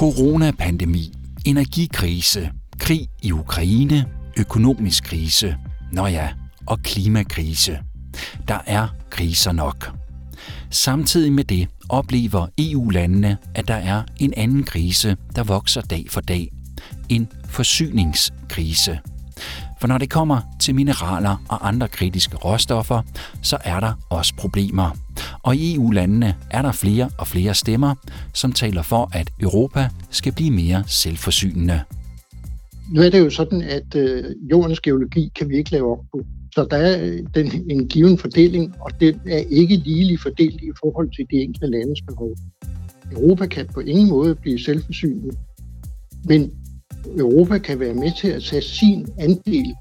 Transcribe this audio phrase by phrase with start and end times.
[0.00, 1.12] Coronapandemi,
[1.44, 4.04] energikrise, krig i Ukraine,
[4.38, 5.56] økonomisk krise,
[5.92, 6.28] nå ja,
[6.66, 7.78] og klimakrise.
[8.48, 9.92] Der er kriser nok.
[10.70, 16.20] Samtidig med det oplever EU-landene, at der er en anden krise, der vokser dag for
[16.20, 16.48] dag.
[17.08, 18.98] En forsyningskrise.
[19.80, 23.02] For når det kommer til mineraler og andre kritiske råstoffer,
[23.42, 24.96] så er der også problemer.
[25.42, 27.94] Og i EU-landene er der flere og flere stemmer,
[28.34, 31.80] som taler for, at Europa skal blive mere selvforsynende.
[32.92, 36.20] Nu er det jo sådan, at øh, jordens geologi kan vi ikke lave op på.
[36.54, 40.70] Så der er øh, den, en given fordeling, og den er ikke ligelig fordelt i
[40.80, 42.30] forhold til de enkelte landes behov.
[43.12, 45.36] Europa kan på ingen måde blive selvforsynende,
[46.24, 46.50] men
[47.18, 49.74] Europa kan være med til at tage sin andel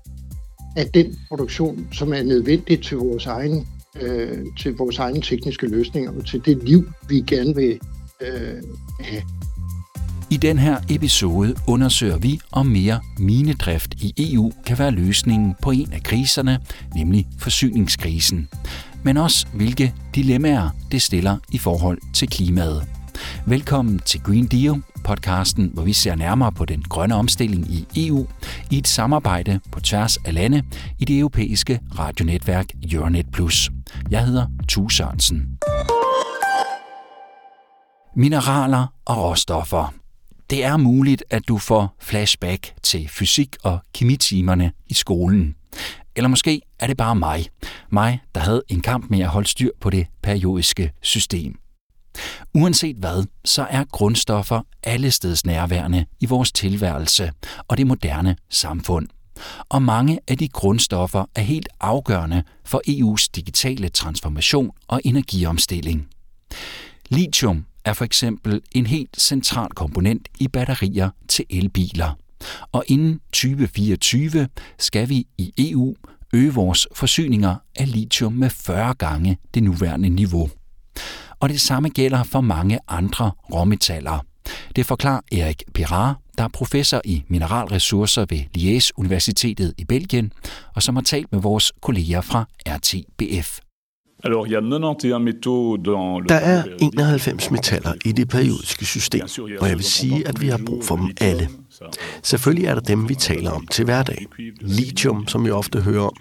[0.76, 3.68] af den produktion, som er nødvendig til vores egen
[4.02, 7.80] øh, til vores egne tekniske løsninger og til det liv, vi gerne vil
[8.22, 8.64] øh,
[9.00, 9.22] have.
[10.32, 15.72] I den her episode undersøger vi, om mere minedrift i EU kan være løsningen på
[15.72, 16.60] en af kriserne,
[16.96, 18.50] nemlig forsyningskrisen.
[19.04, 22.99] Men også hvilke dilemmaer det stiller i forhold til klimaet.
[23.46, 28.28] Velkommen til Green Deal, podcasten, hvor vi ser nærmere på den grønne omstilling i EU
[28.72, 30.64] i et samarbejde på tværs af lande
[31.00, 33.70] i det europæiske radionetværk Euronet Plus.
[34.12, 35.58] Jeg hedder Tue Sørensen.
[38.16, 39.94] Mineraler og råstoffer.
[40.50, 45.56] Det er muligt, at du får flashback til fysik- og kemitimerne i skolen.
[46.16, 47.46] Eller måske er det bare mig.
[47.90, 51.60] Mig, der havde en kamp med at holde styr på det periodiske system.
[52.56, 57.32] Uanset hvad, så er grundstoffer allesteds nærværende i vores tilværelse
[57.68, 59.08] og det moderne samfund.
[59.70, 66.08] Og mange af de grundstoffer er helt afgørende for EU's digitale transformation og energiomstilling.
[67.10, 72.18] Lithium er for eksempel en helt central komponent i batterier til elbiler.
[72.72, 74.48] Og inden 2024
[74.80, 75.96] skal vi i EU
[76.34, 80.50] øge vores forsyninger af lithium med 40 gange det nuværende niveau
[81.40, 84.26] og det samme gælder for mange andre råmetaller.
[84.76, 90.32] Det forklarer Erik Pirar, der er professor i mineralressourcer ved Liège Universitetet i Belgien,
[90.76, 93.60] og som har talt med vores kolleger fra RTBF.
[96.30, 99.22] Der er 91 metaller i det periodiske system,
[99.62, 101.50] og jeg vil sige, at vi har brug for dem alle.
[102.24, 104.26] Selvfølgelig er der dem, vi taler om til hverdag.
[104.62, 106.16] Lithium, som vi ofte hører om.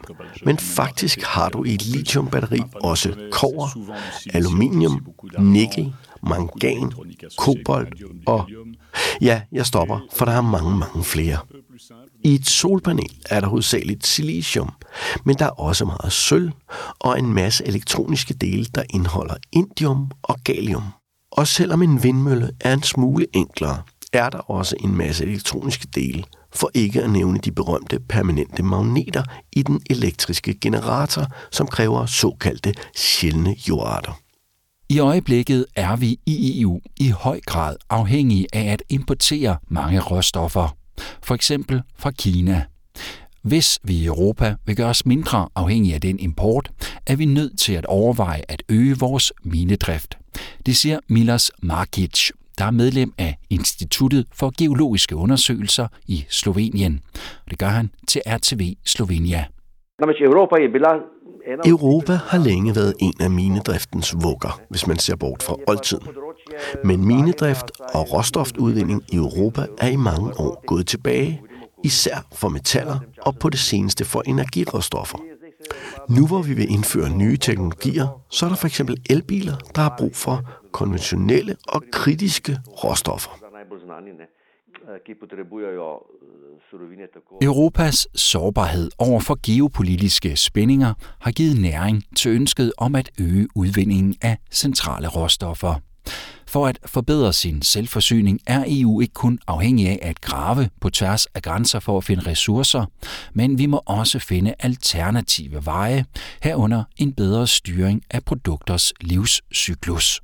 [0.44, 3.68] Men faktisk har du i et lithiumbatteri også kover,
[4.34, 5.06] aluminium,
[5.38, 5.92] nikkel,
[6.22, 6.92] mangan,
[7.38, 8.48] kobolt og...
[9.20, 11.38] Ja, jeg stopper, for der er mange, mange flere.
[12.24, 14.70] I et solpanel er der hovedsageligt silicium,
[15.24, 16.50] men der er også meget sølv
[16.98, 20.82] og en masse elektroniske dele, der indeholder indium og gallium.
[21.30, 23.82] Og selvom en vindmølle er en smule enklere,
[24.12, 26.24] er der også en masse elektroniske dele,
[26.54, 32.74] for ikke at nævne de berømte permanente magneter i den elektriske generator, som kræver såkaldte
[32.96, 34.20] sjældne jordarter.
[34.88, 40.76] I øjeblikket er vi i EU i høj grad afhængige af at importere mange råstoffer,
[41.22, 42.64] for eksempel fra Kina.
[43.42, 46.70] Hvis vi i Europa vil gøre os mindre afhængige af den import,
[47.06, 50.18] er vi nødt til at overveje at øge vores minedrift.
[50.66, 57.00] Det siger Milas Markic, der er medlem af Instituttet for Geologiske Undersøgelser i Slovenien.
[57.50, 59.44] Det gør han til RTV Slovenia.
[61.66, 66.08] Europa har længe været en af minedriftens vugger, hvis man ser bort fra oldtiden.
[66.84, 71.42] Men minedrift og råstofudvinding i Europa er i mange år gået tilbage,
[71.84, 75.18] især for metaller og på det seneste for energiråstoffer.
[76.08, 79.94] Nu hvor vi vil indføre nye teknologier, så er der for eksempel elbiler, der har
[79.98, 83.30] brug for konventionelle og kritiske råstoffer.
[87.42, 94.16] Europas sårbarhed over for geopolitiske spændinger har givet næring til ønsket om at øge udvindingen
[94.22, 95.74] af centrale råstoffer.
[96.46, 101.26] For at forbedre sin selvforsyning er EU ikke kun afhængig af at grave på tværs
[101.26, 102.84] af grænser for at finde ressourcer,
[103.32, 106.04] men vi må også finde alternative veje,
[106.42, 110.20] herunder en bedre styring af produkters livscyklus.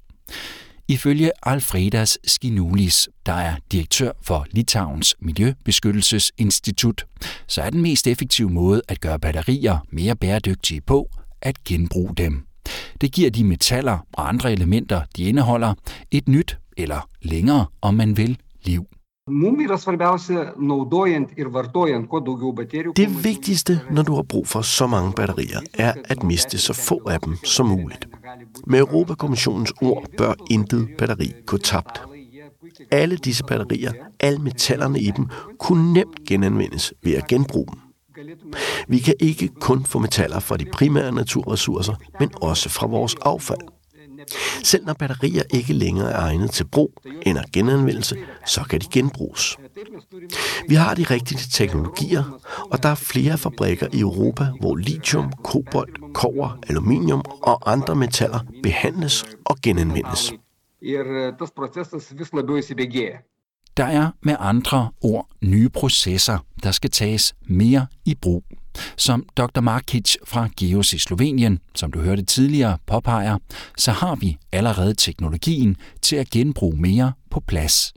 [0.89, 7.05] Ifølge Alfredas Skinulis, der er direktør for Litauens Miljøbeskyttelsesinstitut,
[7.47, 11.11] så er den mest effektive måde at gøre batterier mere bæredygtige på
[11.43, 12.47] at genbruge dem.
[13.01, 15.75] Det giver de metaller og andre elementer, de indeholder,
[16.11, 18.87] et nyt, eller længere, om man vil, liv.
[22.97, 27.01] Det vigtigste, når du har brug for så mange batterier, er at miste så få
[27.09, 28.09] af dem som muligt.
[28.67, 32.03] Med Europakommissionens ord bør intet batteri gå tabt.
[32.91, 35.29] Alle disse batterier, alle metallerne i dem,
[35.59, 37.81] kunne nemt genanvendes ved at genbruge dem.
[38.89, 43.74] Vi kan ikke kun få metaller fra de primære naturressourcer, men også fra vores affald.
[44.63, 46.93] Selv når batterier ikke længere er egnet til brug
[47.27, 48.17] eller genanvendelse,
[48.47, 49.57] så kan de genbruges.
[50.69, 52.39] Vi har de rigtige teknologier,
[52.71, 58.41] og der er flere fabrikker i Europa, hvor lithium, kobolt, kover, aluminium og andre metaller
[58.63, 60.33] behandles og genanvendes.
[63.77, 68.45] Der er med andre ord nye processer, der skal tages mere i brug.
[68.97, 69.61] Som Dr.
[69.61, 73.39] Markic fra Geos i Slovenien, som du hørte tidligere, påpeger,
[73.79, 77.95] så har vi allerede teknologien til at genbruge mere på plads.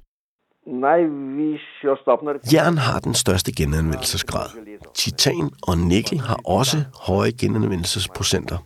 [2.53, 4.49] Jern har den største genanvendelsesgrad.
[4.95, 6.77] Titan og nikkel har også
[7.07, 8.57] høje genanvendelsesprocenter.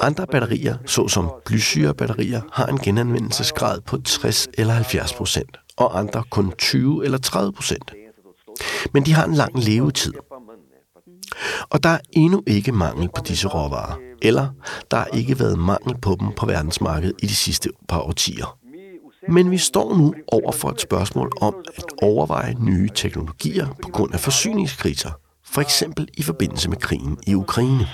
[0.00, 6.52] Andre batterier, såsom blysyrebatterier, har en genanvendelsesgrad på 60 eller 70 procent, og andre kun
[6.58, 7.92] 20 eller 30 procent.
[8.94, 10.12] Men de har en lang levetid.
[11.70, 14.48] Og der er endnu ikke mangel på disse råvarer, eller
[14.90, 18.58] der har ikke været mangel på dem på verdensmarkedet i de sidste par årtier.
[19.28, 24.14] Men vi står nu over for et spørgsmål om at overveje nye teknologier på grund
[24.14, 25.10] af forsyningskriser,
[25.44, 27.88] for eksempel i forbindelse med krigen i Ukraine.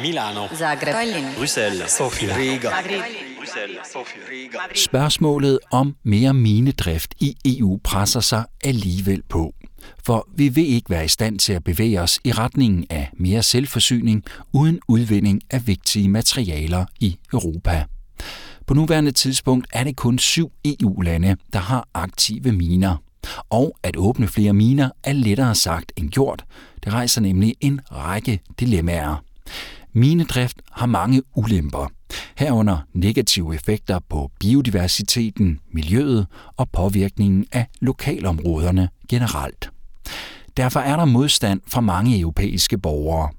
[0.00, 0.94] Milano, Zagreb,
[1.36, 2.70] Bruxelles, Sofia, Riga.
[4.74, 9.54] Spørgsmålet om mere minedrift i EU presser sig alligevel på.
[10.04, 13.42] For vi vil ikke være i stand til at bevæge os i retningen af mere
[13.42, 17.84] selvforsyning uden udvinding af vigtige materialer i Europa.
[18.66, 22.96] På nuværende tidspunkt er det kun syv EU-lande, der har aktive miner.
[23.50, 26.44] Og at åbne flere miner er lettere sagt end gjort.
[26.84, 29.22] Det rejser nemlig en række dilemmaer.
[29.92, 31.86] Minedrift har mange ulemper,
[32.36, 36.26] herunder negative effekter på biodiversiteten, miljøet
[36.56, 39.70] og påvirkningen af lokalområderne generelt.
[40.56, 43.30] Derfor er der modstand fra mange europæiske borgere.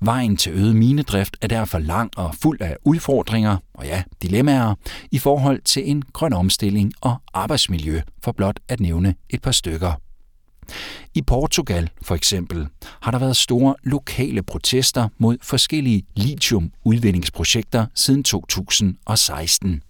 [0.00, 4.74] Vejen til øget minedrift er derfor lang og fuld af udfordringer og ja, dilemmaer
[5.10, 9.92] i forhold til en grøn omstilling og arbejdsmiljø, for blot at nævne et par stykker.
[11.14, 12.66] I Portugal for eksempel
[13.02, 19.82] har der været store lokale protester mod forskellige lithium-udvindingsprojekter siden 2016.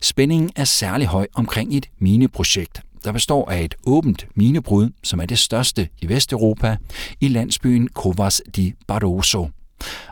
[0.00, 5.26] Spændingen er særlig høj omkring et mineprojekt, der består af et åbent minebrud, som er
[5.26, 6.76] det største i Vesteuropa,
[7.20, 9.48] i landsbyen Covas de Barroso.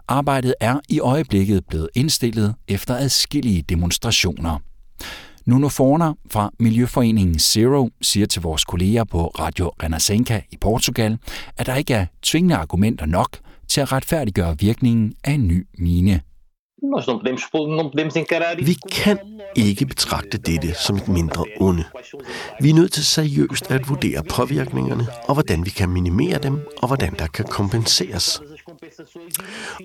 [0.08, 4.58] Arbejdet er i øjeblikket blevet indstillet efter adskillige demonstrationer.
[5.50, 11.18] Nuno Forner fra Miljøforeningen Zero siger til vores kolleger på Radio Renascença i Portugal,
[11.56, 13.38] at der ikke er tvingende argumenter nok
[13.68, 16.20] til at retfærdiggøre virkningen af en ny mine.
[18.58, 19.18] Vi kan
[19.56, 21.84] ikke betragte dette som et mindre onde.
[22.60, 26.86] Vi er nødt til seriøst at vurdere påvirkningerne, og hvordan vi kan minimere dem, og
[26.86, 28.42] hvordan der kan kompenseres.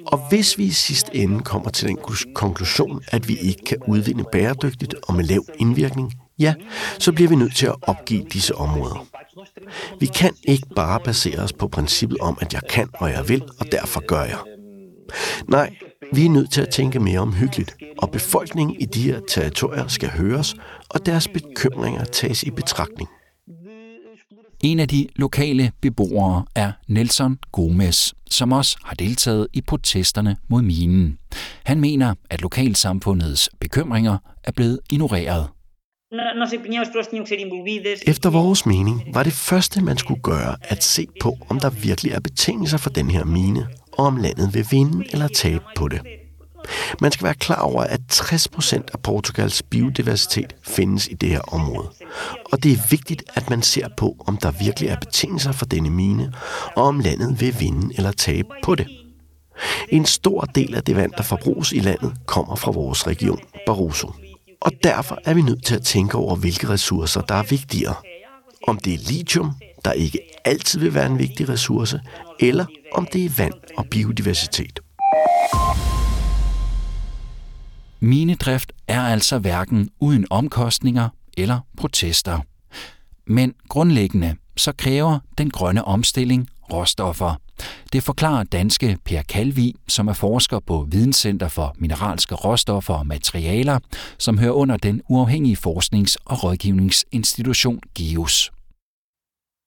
[0.06, 1.98] Og hvis vi i sidste ende kommer til den
[2.36, 6.54] konklusion, at vi ikke kan udvinde bæredygtigt og med lav indvirkning, ja,
[7.00, 9.06] så bliver vi nødt til at opgive disse områder.
[10.00, 13.44] Vi kan ikke bare basere os på princippet om, at jeg kan og jeg vil,
[13.60, 14.40] og derfor gør jeg.
[15.48, 15.76] Nej,
[16.14, 20.10] vi er nødt til at tænke mere omhyggeligt, og befolkningen i de her territorier skal
[20.10, 20.56] høres,
[20.90, 23.10] og deres bekymringer tages i betragtning.
[24.64, 30.62] En af de lokale beboere er Nelson Gomez, som også har deltaget i protesterne mod
[30.62, 31.18] minen.
[31.64, 35.48] Han mener, at lokalsamfundets bekymringer er blevet ignoreret.
[38.08, 42.12] Efter vores mening var det første, man skulle gøre, at se på, om der virkelig
[42.12, 46.02] er betingelser for den her mine, og om landet vil vinde eller tabe på det.
[47.02, 51.90] Man skal være klar over, at 60% af Portugals biodiversitet findes i det her område.
[52.52, 55.90] Og det er vigtigt, at man ser på, om der virkelig er betingelser for denne
[55.90, 56.34] mine,
[56.76, 58.88] og om landet vil vinde eller tabe på det.
[59.90, 64.12] En stor del af det vand, der forbruges i landet, kommer fra vores region, Barroso.
[64.62, 67.96] Og derfor er vi nødt til at tænke over, hvilke ressourcer, der er vigtigere.
[68.68, 69.52] Om det er lithium,
[69.86, 72.00] der ikke altid vil være en vigtig ressource,
[72.40, 74.80] eller om det er vand og biodiversitet.
[78.00, 82.40] Minedrift er altså hverken uden omkostninger eller protester.
[83.28, 87.36] Men grundlæggende så kræver den grønne omstilling råstoffer.
[87.94, 93.80] Det forklarer danske Per Kalvi, som er forsker på Videnscenter for Mineralske Råstoffer og Materialer,
[94.18, 98.52] som hører under den uafhængige forsknings- og rådgivningsinstitution GEOS.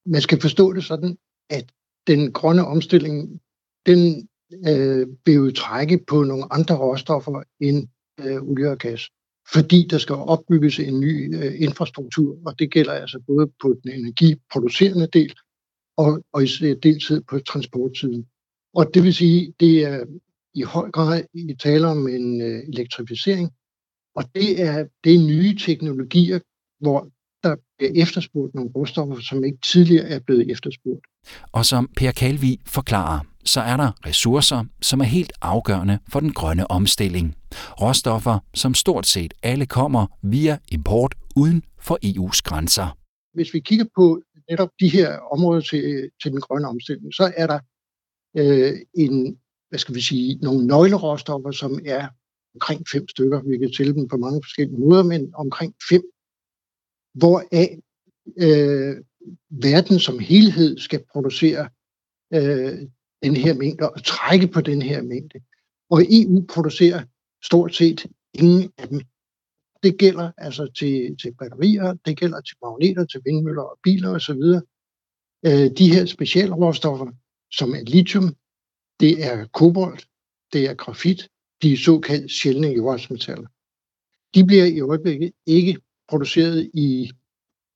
[0.05, 1.17] Man skal forstå det sådan,
[1.49, 1.71] at
[2.07, 3.41] den grønne omstilling,
[3.85, 4.29] den
[4.67, 7.87] øh, vil jo trække på nogle andre råstoffer end
[8.19, 9.09] øh, olie og gas.
[9.53, 13.91] fordi der skal opbygges en ny øh, infrastruktur, og det gælder altså både på den
[13.91, 15.33] energiproducerende del
[15.97, 16.47] og, og i
[16.83, 18.27] deltid på transportsiden.
[18.73, 20.05] Og det vil sige, det er
[20.53, 23.51] i høj grad i tale om en øh, elektrificering,
[24.15, 26.39] og det er, det er nye teknologier,
[26.79, 27.09] hvor
[27.79, 31.05] efterspurgt nogle råstoffer, som ikke tidligere er blevet efterspurgt.
[31.51, 36.33] Og som Per Kalvi forklarer, så er der ressourcer, som er helt afgørende for den
[36.33, 37.35] grønne omstilling.
[37.81, 42.97] Råstoffer, som stort set alle kommer via import uden for EU's grænser.
[43.33, 47.47] Hvis vi kigger på netop de her områder til, til den grønne omstilling, så er
[47.47, 47.59] der
[48.37, 49.37] øh, en,
[49.69, 52.07] hvad skal vi sige, nogle nøgleråstoffer, som er
[52.55, 53.41] omkring fem stykker.
[53.41, 56.03] Vi kan tælle dem på mange forskellige måder, men omkring fem,
[57.13, 57.77] hvoraf
[58.37, 58.97] øh,
[59.49, 61.69] verden som helhed skal producere
[62.33, 62.79] øh,
[63.23, 65.39] den her mængde og trække på den her mængde.
[65.89, 67.03] Og EU producerer
[67.43, 69.01] stort set ingen af dem.
[69.83, 74.41] Det gælder altså til, til batterier, det gælder til magneter, til vindmøller og biler osv.
[75.45, 77.11] Øh, de her specielle råstoffer,
[77.51, 78.35] som er lithium,
[78.99, 80.07] det er kobolt,
[80.53, 81.29] det er grafit,
[81.61, 83.47] de såkaldte sjældne jordartsmetaller.
[84.35, 85.77] De bliver i øjeblikket ikke
[86.09, 87.11] produceret i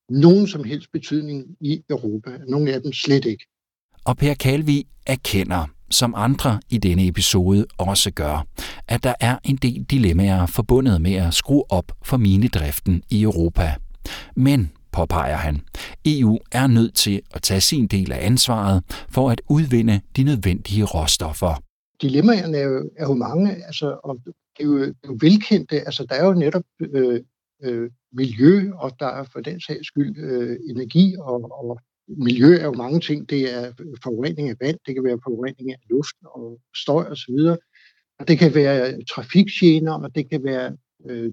[0.10, 2.38] nogen som helst betydning i Europa.
[2.48, 3.46] Nogle af dem slet ikke.
[4.06, 8.48] Og Per Kalvi erkender, som andre i denne episode også gør,
[8.88, 13.76] at der er en del dilemmaer forbundet med at skrue op for minedriften i Europa.
[14.36, 15.62] Men, påpeger han,
[16.06, 20.84] EU er nødt til at tage sin del af ansvaret for at udvinde de nødvendige
[20.84, 21.64] råstoffer.
[22.02, 25.76] Dilemmaerne er jo, er jo mange, altså, og det er jo, det er jo velkendte.
[25.76, 27.22] Altså, der er jo netop øh,
[27.64, 32.66] øh, miljø, og der er for den sags skyld øh, energi og, og miljø er
[32.66, 33.30] jo mange ting.
[33.30, 37.34] Det er øh, forurening af vand, det kan være forurening af luft og støj osv.
[37.34, 37.58] Og,
[38.20, 40.78] og det kan være trafikgener, og det kan være
[41.10, 41.32] øh,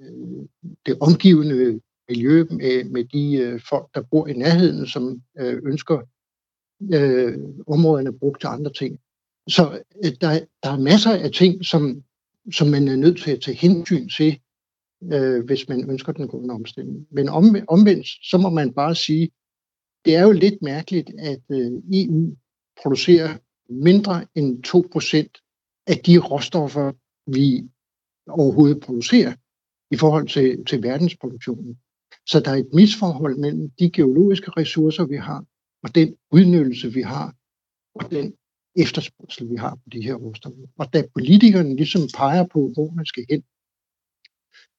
[0.00, 0.46] øh,
[0.86, 5.98] det omgivende miljø med, med de øh, folk, der bor i nærheden, som øh, ønsker
[6.94, 8.98] øh, områderne brugt til andre ting.
[9.48, 12.02] Så øh, der, der er masser af ting, som,
[12.52, 14.40] som man er nødt til at tage hensyn til,
[15.12, 17.06] øh, hvis man ønsker den grønne omstilling.
[17.10, 19.30] Men om, omvendt, så må man bare sige,
[20.04, 22.36] det er jo lidt mærkeligt, at øh, EU
[22.82, 23.38] producerer
[23.72, 26.92] mindre end 2% af de råstoffer,
[27.26, 27.68] vi
[28.28, 29.34] overhovedet producerer
[29.90, 31.78] i forhold til, til verdensproduktionen.
[32.26, 35.44] Så der er et misforhold mellem de geologiske ressourcer, vi har,
[35.82, 37.34] og den udnyttelse, vi har,
[37.94, 38.34] og den
[38.76, 40.66] efterspørgsel, vi har på de her råstoffer.
[40.78, 43.42] Og da politikerne ligesom peger på, hvor man skal hen,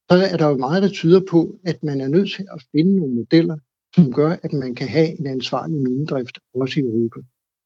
[0.10, 2.96] så er der jo meget, der tyder på, at man er nødt til at finde
[2.96, 3.58] nogle modeller,
[3.96, 7.20] som gør, at man kan have en ansvarlig minedrift også i Europa.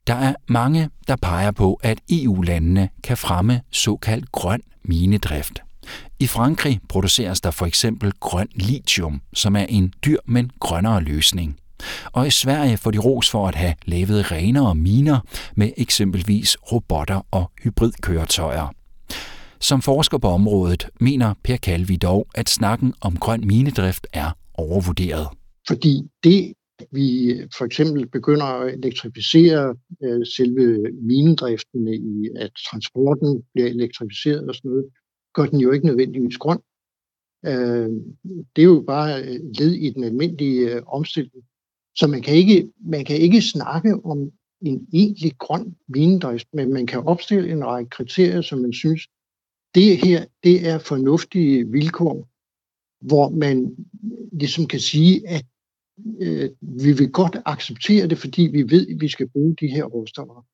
[0.08, 5.62] Der er mange, der peger på, at EU-landene kan fremme såkaldt grøn minedrift.
[6.20, 11.60] I Frankrig produceres der for eksempel grøn lithium, som er en dyr, men grønnere løsning.
[12.12, 15.20] Og i Sverige får de ros for at have lavet renere miner
[15.56, 18.75] med eksempelvis robotter og hybridkøretøjer.
[19.70, 25.28] Som forsker på området mener Per Kalvi dog, at snakken om grøn minedrift er overvurderet.
[25.68, 25.94] Fordi
[26.24, 26.54] det,
[26.92, 27.08] vi
[27.58, 34.72] for eksempel begynder at elektrificere øh, selve minedriften i, at transporten bliver elektrificeret og sådan
[34.72, 34.86] noget,
[35.34, 36.60] gør den jo ikke nødvendigvis grøn.
[37.46, 37.90] Øh,
[38.56, 41.44] det er jo bare led i den almindelige øh, omstilling.
[41.96, 44.32] Så man kan, ikke, man kan ikke snakke om
[44.62, 49.02] en egentlig grøn minedrift, men man kan opstille en række kriterier, som man synes,
[49.76, 52.28] det her det er fornuftige vilkår,
[53.06, 53.76] hvor man
[54.32, 55.46] ligesom kan sige, at
[56.22, 59.84] øh, vi vil godt acceptere det, fordi vi ved, at vi skal bruge de her
[59.84, 60.46] råstoffer.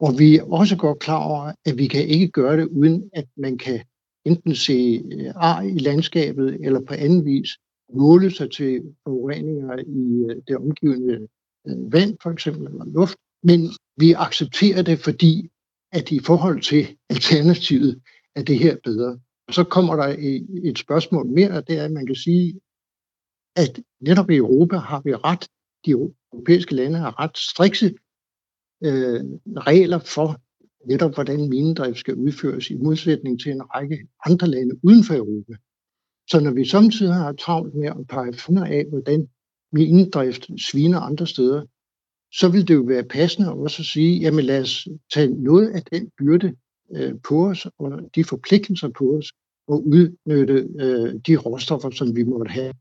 [0.00, 3.26] Og vi er også godt klar over, at vi kan ikke gøre det, uden at
[3.36, 3.80] man kan
[4.24, 7.50] enten se øh, ar i landskabet, eller på anden vis
[7.94, 11.28] måle sig til forureninger i øh, det omgivende
[11.66, 13.16] øh, vand, for eksempel, eller luft.
[13.42, 13.60] Men
[13.96, 15.48] vi accepterer det, fordi
[15.92, 18.02] at i forhold til alternativet
[18.34, 19.20] er det her bedre.
[19.48, 20.16] Og så kommer der
[20.64, 22.60] et spørgsmål mere, og det er, at man kan sige,
[23.56, 25.48] at netop i Europa har vi ret,
[25.86, 27.94] de europæiske lande har ret strikse
[28.84, 29.20] øh,
[29.56, 30.40] regler for
[30.86, 35.52] netop, hvordan minedrift skal udføres i modsætning til en række andre lande uden for Europa.
[36.30, 39.28] Så når vi samtidig har travlt med at pege fingre af, hvordan
[39.72, 41.62] minedrift sviner andre steder,
[42.32, 45.82] så vil det jo være passende også at sige, jamen lad os tage noget af
[45.82, 46.54] den byrde
[46.94, 49.32] øh, på os, og de forpligtelser på os,
[49.68, 52.72] og udnytte øh, de råstoffer, som vi måtte have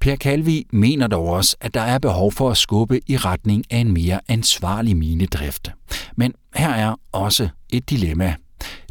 [0.00, 3.78] Per Kalvi mener dog også, at der er behov for at skubbe i retning af
[3.78, 5.70] en mere ansvarlig minedrift.
[6.16, 8.34] Men her er også et dilemma.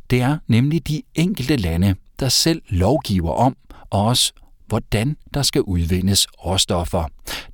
[0.09, 3.55] Det er nemlig de enkelte lande, der selv lovgiver om,
[3.89, 4.33] og også
[4.67, 7.03] hvordan der skal udvindes råstoffer,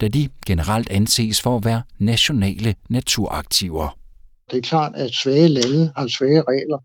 [0.01, 3.98] da de generelt anses for at være nationale naturaktiver.
[4.51, 6.77] Det er klart, at svage lande har svage regler,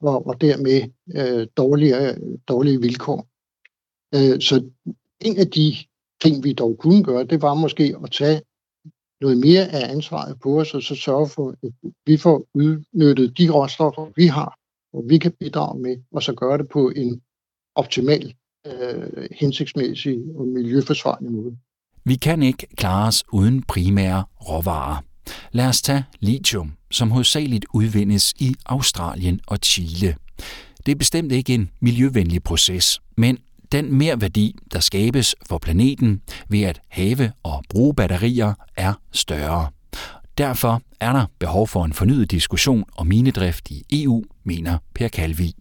[0.00, 0.82] og, og dermed
[1.16, 2.16] øh, dårlige,
[2.48, 3.28] dårlige vilkår.
[4.14, 4.70] Øh, så
[5.20, 5.76] en af de
[6.22, 8.40] ting, vi dog kunne gøre, det var måske at tage
[9.20, 11.72] noget mere af ansvaret på os, og så sørge for, at
[12.06, 14.58] vi får udnyttet de råstoffer, vi har,
[14.92, 17.22] og vi kan bidrage med, og så gøre det på en
[17.74, 18.34] optimal,
[18.66, 21.56] øh, hensigtsmæssig og miljøforsvarlig måde.
[22.04, 25.05] Vi kan ikke klare os uden primære råvarer.
[25.52, 30.16] Lad os tage lithium, som hovedsageligt udvindes i Australien og Chile.
[30.86, 33.38] Det er bestemt ikke en miljøvenlig proces, men
[33.72, 39.70] den mere værdi, der skabes for planeten ved at have og bruge batterier, er større.
[40.38, 45.52] Derfor er der behov for en fornyet diskussion om minedrift i EU, mener Per Kalvi.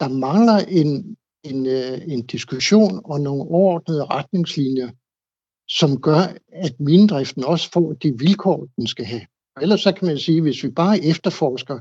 [0.00, 4.90] Der mangler en, en, øh, en diskussion og nogle overordnede retningslinjer,
[5.78, 9.26] som gør, at minedriften også får de vilkår, den skal have.
[9.62, 11.78] Ellers så kan man sige, at hvis vi bare efterforsker,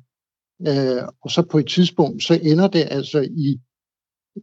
[0.67, 3.60] øh, og så på et tidspunkt, så ender det altså i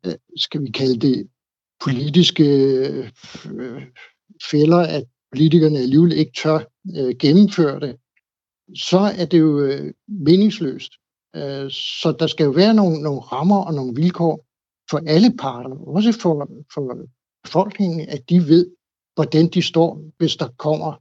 [0.06, 1.28] Øh, skal vi kalde det,
[1.84, 3.82] politiske øh,
[4.50, 6.58] fælder, at politikerne alligevel ikke tør
[6.96, 7.96] øh, gennemføre det,
[8.76, 10.92] så er det jo øh, meningsløst.
[11.36, 14.46] Øh, så der skal jo være nogle, nogle rammer og nogle vilkår
[14.90, 16.96] for alle parter, også for, for
[17.44, 18.70] befolkningen, at de ved,
[19.18, 20.92] hvordan de står, hvis der kommer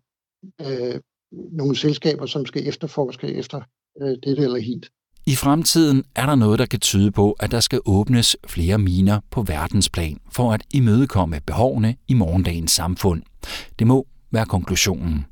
[0.61, 0.95] øh,
[1.31, 3.61] nogle selskaber, som skal efterforske efter
[4.01, 4.89] øh, dette eller helt.
[5.25, 9.19] I fremtiden er der noget, der kan tyde på, at der skal åbnes flere miner
[9.31, 13.21] på verdensplan for at imødekomme behovene i morgendagens samfund.
[13.79, 15.25] Det må være konklusionen.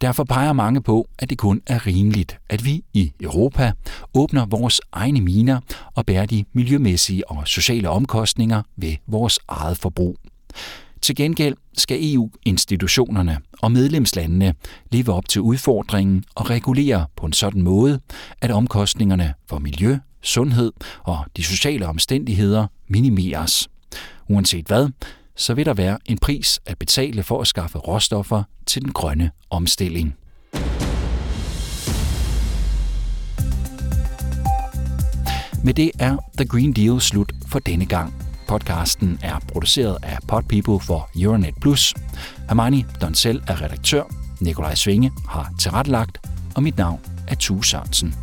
[0.00, 3.72] Derfor peger mange på, at det kun er rimeligt, at vi i Europa
[4.14, 5.60] åbner vores egne miner
[5.94, 10.16] og bærer de miljømæssige og sociale omkostninger ved vores eget forbrug.
[11.04, 14.54] Til gengæld skal EU-institutionerne og medlemslandene
[14.92, 18.00] leve op til udfordringen og regulere på en sådan måde,
[18.40, 23.68] at omkostningerne for miljø, sundhed og de sociale omstændigheder minimeres.
[24.28, 24.88] Uanset hvad,
[25.36, 29.30] så vil der være en pris at betale for at skaffe råstoffer til den grønne
[29.50, 30.14] omstilling.
[35.64, 38.33] Med det er The Green Deal slut for denne gang.
[38.54, 41.94] Podcasten er produceret af Podpeople for Euronet Plus.
[42.48, 44.02] Hermione Donsel er redaktør.
[44.40, 46.18] Nikolaj Svinge har tilrettelagt.
[46.56, 48.14] Og mit navn er Tue Sørensen.